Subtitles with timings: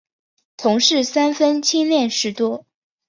[0.57, 2.65] 同事三分亲恋事多。